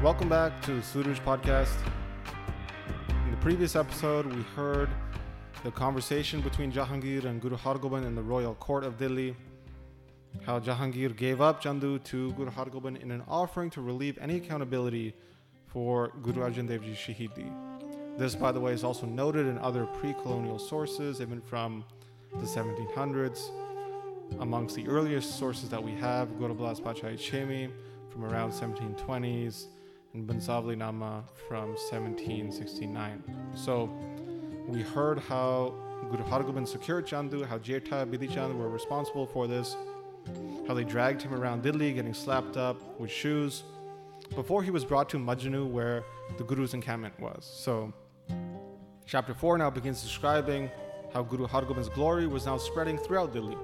[0.00, 1.74] Welcome back to Suraj Podcast.
[3.24, 4.88] In the previous episode, we heard
[5.64, 9.34] the conversation between Jahangir and Guru Hargobind in the royal court of Delhi.
[10.46, 15.12] How Jahangir gave up Chandu to Guru Hargobind in an offering to relieve any accountability
[15.68, 17.52] for Guru Arjan Dev Shahidi.
[18.18, 21.84] This, by the way, is also noted in other pre colonial sources, even from
[22.34, 23.50] the 1700s.
[24.40, 27.70] Amongst the earliest sources that we have, Gurbilas Patshahi Chhevin
[28.10, 29.66] from around 1720s
[30.14, 33.22] and Bansavli Nama from 1769.
[33.54, 33.88] So
[34.66, 35.74] we heard how
[36.10, 39.76] Guru Hargobind secured Chandu, how Jetha Bidhi Chand were responsible for this,
[40.66, 43.62] how they dragged him around Delhi getting slapped up with shoes
[44.34, 46.04] before he was brought to Majnu where
[46.36, 47.44] the Guru's encampment was.
[47.44, 47.92] So
[49.06, 50.70] chapter 4 now begins describing
[51.12, 53.56] how Guru Hargobind's glory was now spreading throughout Delhi.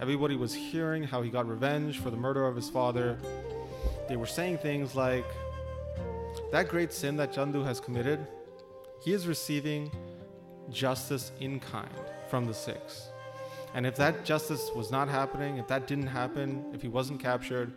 [0.00, 3.18] Everybody was hearing how he got revenge for the murder of his father.
[4.08, 5.24] They were saying things like,
[6.52, 8.26] that great sin that Chandu has committed,
[9.02, 9.90] he is receiving
[10.70, 11.88] justice in kind
[12.28, 13.08] from the Sikhs.
[13.74, 17.72] And if that justice was not happening, if that didn't happen, if he wasn't captured,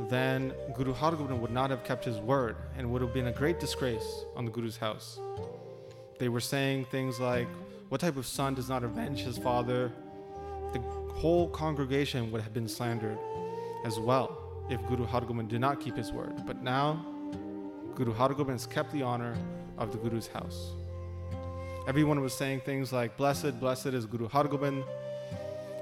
[0.00, 3.60] then Guru Hargobind would not have kept his word and would have been a great
[3.60, 5.20] disgrace on the Guru's house.
[6.18, 7.48] They were saying things like,
[7.88, 9.92] What type of son does not avenge his father?
[10.72, 10.80] The
[11.14, 13.18] whole congregation would have been slandered
[13.84, 14.36] as well
[14.68, 16.44] if Guru Hargobind did not keep his word.
[16.46, 17.04] But now,
[17.94, 19.36] Guru Hargobind has kept the honor
[19.78, 20.72] of the Guru's house.
[21.86, 24.84] Everyone was saying things like, Blessed, blessed is Guru Hargobind.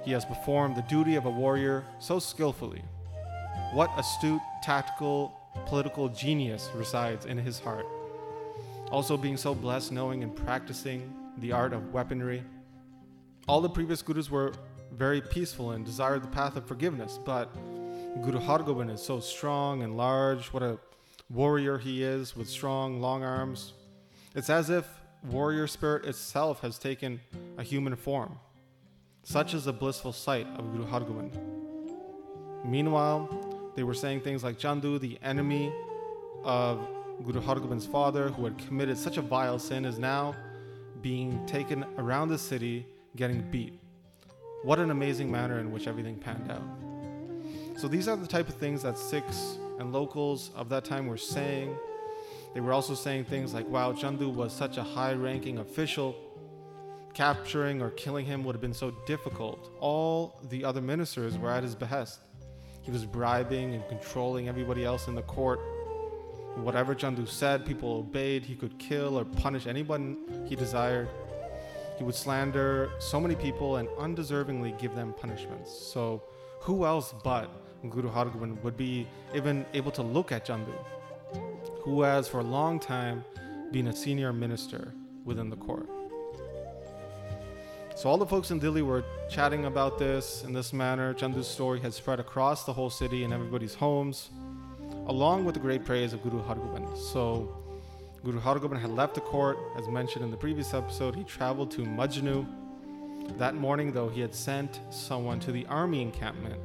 [0.04, 2.82] He has performed the duty of a warrior so skillfully.
[3.72, 5.32] What astute, tactical,
[5.64, 7.86] political genius resides in his heart.
[8.90, 12.42] Also, being so blessed knowing and practicing the art of weaponry.
[13.48, 14.52] All the previous Gurus were
[14.92, 17.50] very peaceful and desired the path of forgiveness, but
[18.22, 20.48] Guru Hargobind is so strong and large.
[20.48, 20.78] What a
[21.30, 23.72] warrior he is with strong, long arms.
[24.34, 24.86] It's as if
[25.24, 27.20] warrior spirit itself has taken
[27.56, 28.38] a human form.
[29.22, 31.38] Such is the blissful sight of Guru Hargobind.
[32.64, 33.41] Meanwhile,
[33.74, 35.72] they were saying things like Chandu, the enemy
[36.44, 36.86] of
[37.24, 40.34] Guru Hargobind's father, who had committed such a vile sin, is now
[41.00, 43.78] being taken around the city, getting beat.
[44.62, 46.62] What an amazing manner in which everything panned out.
[47.78, 51.16] So these are the type of things that Sikhs and locals of that time were
[51.16, 51.74] saying.
[52.54, 56.14] They were also saying things like, wow, Chandu was such a high ranking official.
[57.14, 59.70] Capturing or killing him would have been so difficult.
[59.80, 62.20] All the other ministers were at his behest.
[62.82, 65.60] He was bribing and controlling everybody else in the court.
[66.56, 68.44] Whatever Chandu said, people obeyed.
[68.44, 71.08] He could kill or punish anyone he desired.
[71.96, 75.72] He would slander so many people and undeservingly give them punishments.
[75.72, 76.22] So,
[76.60, 77.50] who else but
[77.88, 80.74] Guru Hargobind would be even able to look at Chandu,
[81.80, 83.24] who has for a long time
[83.70, 84.92] been a senior minister
[85.24, 85.88] within the court?
[87.94, 91.12] So all the folks in Delhi were chatting about this in this manner.
[91.14, 94.30] Chandu's story had spread across the whole city and everybody's homes,
[95.06, 96.96] along with the great praise of Guru Hargobind.
[96.96, 97.54] So
[98.24, 101.14] Guru Hargobind had left the court, as mentioned in the previous episode.
[101.14, 102.46] He traveled to Majnu.
[103.36, 106.60] That morning, though, he had sent someone to the army encampment,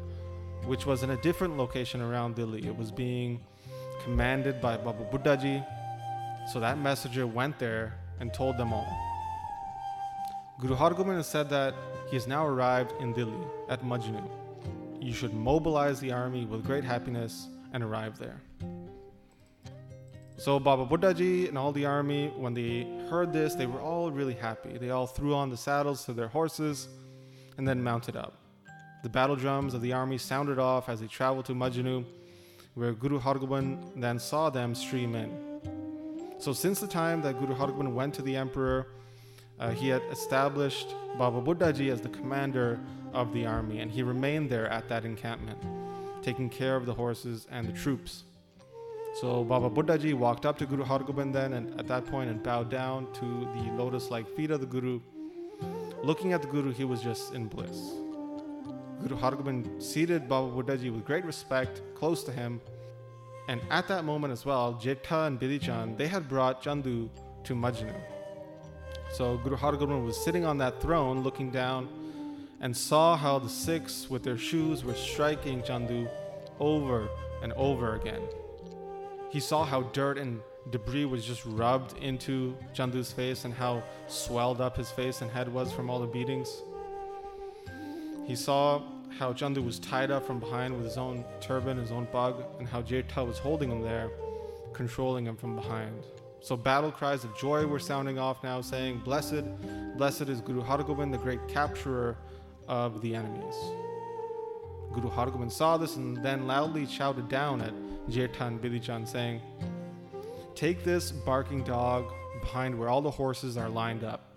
[0.66, 2.66] which was in a different location around Delhi.
[2.66, 3.42] It was being
[4.04, 5.66] commanded by Baba Buddhaji.
[6.52, 9.17] So that messenger went there and told them all.
[10.60, 11.76] Guru Hargobind has said that
[12.10, 14.28] he has now arrived in Delhi at Majnu.
[15.00, 18.42] You should mobilize the army with great happiness and arrive there.
[20.38, 24.34] So Baba Buddhaji and all the army, when they heard this, they were all really
[24.34, 24.80] happy.
[24.80, 26.88] They all threw on the saddles to their horses
[27.60, 28.34] and then mounted up.
[29.04, 32.04] The battle drums of the army sounded off as they traveled to Majnu,
[32.74, 35.60] where Guru Hargobind then saw them stream in.
[36.40, 38.88] So since the time that Guru Hargobind went to the emperor,
[39.60, 42.80] uh, he had established Baba Buddhaji as the commander
[43.14, 45.58] of the army, and he remained there at that encampment,
[46.22, 48.24] taking care of the horses and the troops.
[49.22, 52.70] So Baba Buddhaji walked up to Guru Hargobind then, and at that point, and bowed
[52.70, 53.26] down to
[53.56, 55.00] the lotus-like feet of the Guru.
[56.04, 57.94] Looking at the Guru, he was just in bliss.
[59.02, 62.62] Guru Hargobind seated Baba Buddhaji with great respect, close to him,
[63.48, 67.10] and at that moment as well, Jetha and Bidhi Chand, they had brought Chandu
[67.46, 67.96] to Majnu.
[69.12, 71.88] So Guru Hargobind was sitting on that throne looking down
[72.60, 76.10] and saw how the Sikhs with their shoes were striking Chandu
[76.60, 77.08] over
[77.42, 78.22] and over again.
[79.30, 80.40] He saw how dirt and
[80.72, 85.52] debris was just rubbed into Chandu's face and how swelled up his face and head
[85.52, 86.62] was from all the beatings.
[88.26, 88.82] He saw
[89.18, 92.68] how Chandu was tied up from behind with his own turban, his own bug, and
[92.68, 94.10] how Jetha was holding him there,
[94.74, 96.06] controlling him from behind.
[96.48, 99.44] So battle cries of joy were sounding off now, saying, Blessed,
[99.98, 102.16] blessed is Guru Hargobind, the great capturer
[102.70, 103.56] of the enemies.
[104.94, 107.74] Guru Hargobind saw this and then loudly shouted down at
[108.10, 109.42] Jetha and Bidhi Chand, saying,
[110.56, 114.32] Take this barking dog behind where all the horses are lined up.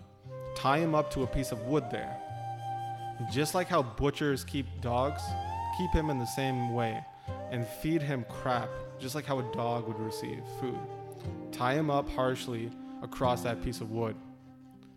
[0.53, 2.17] Tie him up to a piece of wood there.
[3.31, 5.21] Just like how butchers keep dogs,
[5.77, 7.05] keep him in the same way
[7.51, 8.69] and feed him crap,
[8.99, 10.77] just like how a dog would receive food.
[11.51, 12.71] Tie him up harshly
[13.01, 14.15] across that piece of wood.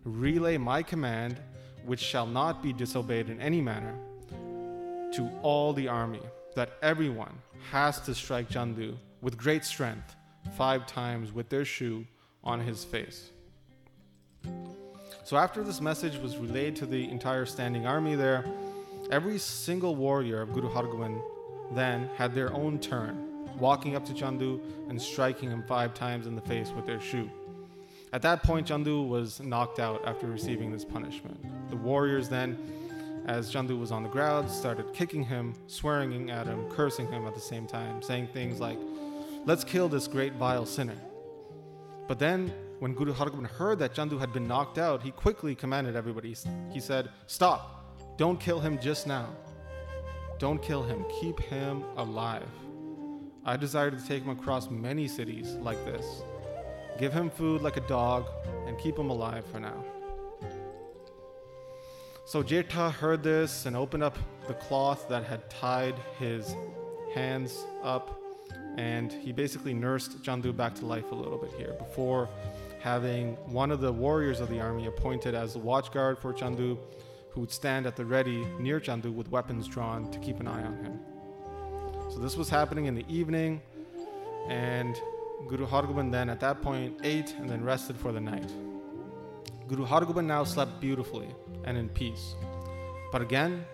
[0.03, 1.39] Relay my command,
[1.85, 3.95] which shall not be disobeyed in any manner,
[5.13, 6.21] to all the army,
[6.55, 7.33] that everyone
[7.71, 10.15] has to strike Chandu with great strength
[10.55, 12.05] five times with their shoe
[12.43, 13.31] on his face.
[15.23, 18.45] So after this message was relayed to the entire standing army there,
[19.11, 21.19] every single warrior of Guru Hargobind
[21.71, 26.35] then had their own turn, walking up to Chandu and striking him five times in
[26.35, 27.29] the face with their shoe.
[28.13, 31.37] At that point, Chandu was knocked out after receiving this punishment.
[31.69, 32.57] The warriors then,
[33.25, 37.33] as Chandu was on the ground, started kicking him, swearing at him, cursing him at
[37.33, 38.77] the same time, saying things like,
[39.45, 40.97] Let's kill this great vile sinner.
[42.07, 45.95] But then when Guru Hargobind heard that Chandu had been knocked out, he quickly commanded
[45.95, 46.35] everybody.
[46.71, 48.17] He said, Stop!
[48.17, 49.27] Don't kill him just now.
[50.39, 51.05] Don't kill him.
[51.21, 52.47] Keep him alive.
[53.45, 56.23] I desire to take him across many cities like this.
[56.99, 58.27] Give him food like a dog
[58.65, 59.83] and keep him alive for now.
[62.25, 66.55] So Jetha heard this and opened up the cloth that had tied his
[67.13, 68.19] hands up,
[68.77, 72.27] and he basically nursed Chandu back to life a little bit here before
[72.79, 76.77] having one of the warriors of the army appointed as the watch guard for Chandu,
[77.29, 80.63] who would stand at the ready near Chandu with weapons drawn to keep an eye
[80.63, 80.99] on him.
[82.15, 83.61] So this was happening in the evening,
[84.47, 84.97] and
[85.49, 88.49] Guru Hargobind then at that point ate and then rested for the night.
[89.67, 91.27] Guru Hargobind now slept beautifully
[91.65, 92.35] and in peace.
[93.11, 93.65] But again,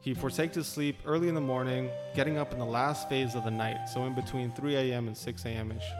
[0.00, 3.44] he forsaked his sleep early in the morning, getting up in the last phase of
[3.44, 5.06] the night, so in between 3 a.m.
[5.06, 5.72] and 6 a.m.
[5.72, 5.90] ish.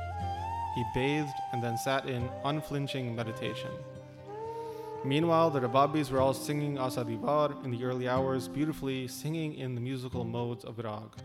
[0.74, 3.70] He bathed and then sat in unflinching meditation.
[5.06, 9.54] Meanwhile, the Rababis were all singing Asa di Var in the early hours, beautifully singing
[9.54, 11.16] in the musical modes of Rag.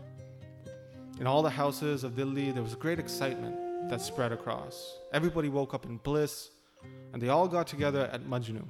[1.20, 3.56] In all the houses of Delhi, there was great excitement
[3.88, 4.98] that spread across.
[5.12, 6.50] Everybody woke up in bliss,
[7.12, 8.64] and they all got together at Majnu.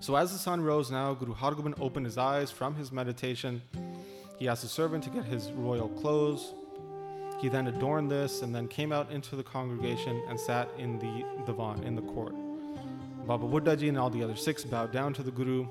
[0.00, 3.62] So as the sun rose now, Guru Hargobind opened his eyes from his meditation.
[4.38, 6.52] He asked the servant to get his royal clothes,
[7.44, 11.44] he then adorned this and then came out into the congregation and sat in the
[11.44, 12.34] divan, in the court.
[13.26, 15.66] Baba Buddhaji and all the other Sikhs bowed down to the Guru.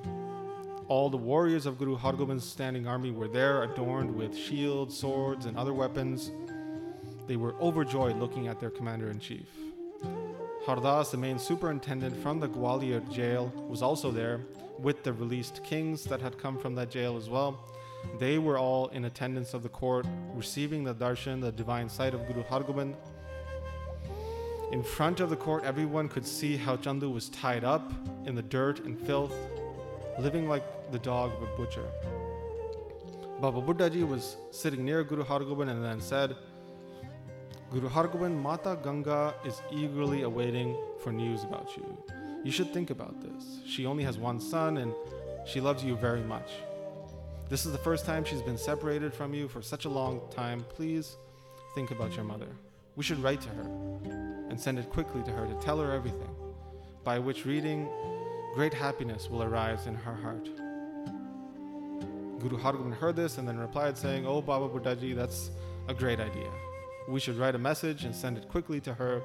[0.89, 5.57] All the warriors of Guru Hargobind's standing army were there, adorned with shields, swords, and
[5.57, 6.31] other weapons.
[7.25, 9.47] They were overjoyed looking at their commander in chief.
[10.65, 14.41] Hardas, the main superintendent from the Gwalior jail, was also there,
[14.77, 17.59] with the released kings that had come from that jail as well.
[18.19, 22.27] They were all in attendance of the court, receiving the darshan, the divine sight of
[22.27, 22.95] Guru Hargobind.
[24.73, 27.93] In front of the court, everyone could see how Chandu was tied up
[28.25, 29.33] in the dirt and filth,
[30.19, 31.85] living like the dog of a butcher.
[33.39, 36.35] Baba Buddhaji was sitting near Guru Hargobind and then said,
[37.71, 41.97] Guru Hargobind, Mata Ganga is eagerly awaiting for news about you.
[42.43, 43.59] You should think about this.
[43.65, 44.93] She only has one son and
[45.45, 46.51] she loves you very much.
[47.49, 50.65] This is the first time she's been separated from you for such a long time.
[50.69, 51.17] Please
[51.75, 52.47] think about your mother.
[52.95, 53.63] We should write to her
[54.49, 56.29] and send it quickly to her to tell her everything,
[57.03, 57.89] by which reading,
[58.53, 60.47] great happiness will arise in her heart.
[62.39, 65.49] Guru Hargobind heard this and then replied, saying, Oh, Baba Buddhaji, that's
[65.87, 66.49] a great idea.
[67.07, 69.21] We should write a message and send it quickly to her.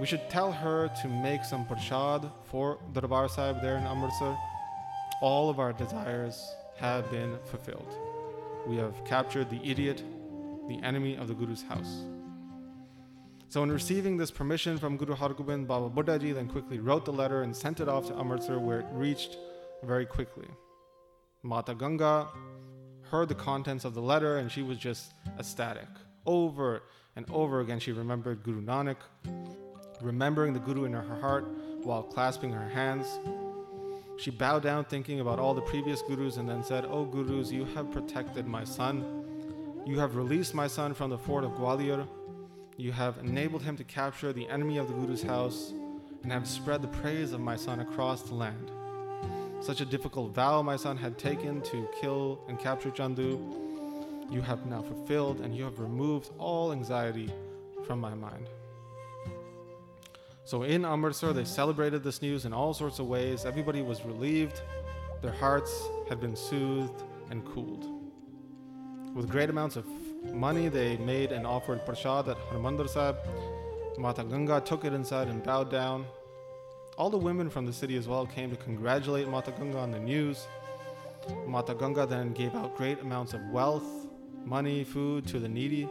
[0.00, 4.36] We should tell her to make some prasad for Darbar Sahib there in Amritsar.
[5.22, 7.94] All of our desires have been fulfilled.
[8.66, 10.02] We have captured the idiot,
[10.68, 12.02] the enemy of the Guru's house.
[13.48, 17.42] So, in receiving this permission from Guru Hargobind, Baba Buddhaji then quickly wrote the letter
[17.42, 19.36] and sent it off to Amritsar, where it reached
[19.84, 20.48] very quickly.
[21.42, 22.28] Mata Ganga
[23.10, 25.88] heard the contents of the letter and she was just ecstatic.
[26.26, 26.82] Over
[27.14, 28.96] and over again, she remembered Guru Nanak,
[30.02, 31.46] remembering the Guru in her heart
[31.84, 33.06] while clasping her hands.
[34.18, 37.64] She bowed down, thinking about all the previous gurus, and then said, O gurus, you
[37.66, 39.84] have protected my son.
[39.86, 42.08] You have released my son from the fort of Gwalior.
[42.78, 45.72] You have enabled him to capture the enemy of the Guru's house
[46.22, 48.70] and have spread the praise of my son across the land.
[49.60, 53.38] Such a difficult vow my son had taken to kill and capture Chandu,
[54.30, 57.32] you have now fulfilled and you have removed all anxiety
[57.86, 58.48] from my mind.
[60.44, 63.44] So in Amritsar, they celebrated this news in all sorts of ways.
[63.44, 64.60] Everybody was relieved,
[65.22, 67.86] their hearts had been soothed and cooled.
[69.14, 69.86] With great amounts of
[70.32, 73.16] money, they made and offered prasad at Harmandir Sahib.
[73.98, 76.06] Mata Ganga took it inside and bowed down.
[76.98, 79.98] All the women from the city as well came to congratulate Mata Ganga on the
[79.98, 80.46] news.
[81.46, 83.84] Mata Ganga then gave out great amounts of wealth,
[84.44, 85.88] money, food to the needy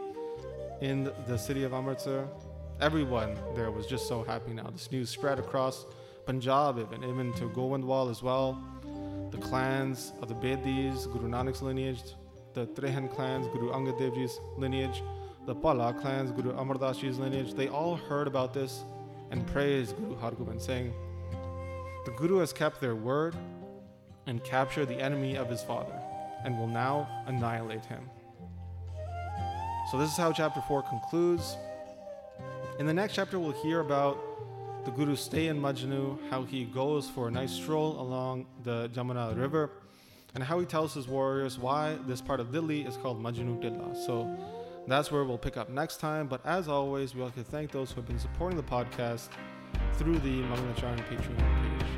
[0.80, 2.28] in the city of Amritsar.
[2.80, 4.68] Everyone there was just so happy now.
[4.70, 5.86] This news spread across
[6.26, 8.60] Punjab, even, even to Govindwal as well.
[9.30, 12.02] The clans of the Bedis, Guru Nanak's lineage,
[12.56, 15.02] the Trehan clans, Guru Angad Dev Ji's lineage,
[15.44, 18.82] the Bhalla clans, Guru Amar Das Ji's lineage, they all heard about this
[19.30, 20.90] and praised Guru Har Hargobind, saying,
[22.06, 23.36] The Guru has kept their word
[24.26, 26.00] and captured the enemy of his father
[26.46, 28.08] and will now annihilate him.
[29.90, 31.58] So, this is how chapter 4 concludes.
[32.78, 34.16] In the next chapter, we'll hear about
[34.86, 39.38] the Guru's stay in Majnu, how he goes for a nice stroll along the Jamuna
[39.38, 39.70] River,
[40.36, 43.96] and how he tells his warriors why this part of Delhi is called Majnutilla.
[43.96, 44.30] So
[44.86, 46.28] that's where we'll pick up next time.
[46.28, 49.30] But as always, we like to thank those who have been supporting the podcast
[49.94, 51.88] through the Manglacharan Patreon page.